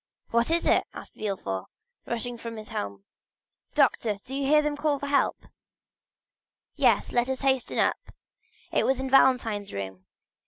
[0.31, 1.65] "What is it?" asked Villefort,
[2.07, 3.03] rushing from his room.
[3.75, 5.41] "Doctor, do you hear them call for help?"
[6.75, 7.99] "Yes, yes; let us hasten up;
[8.71, 10.07] it was in Valentine's room."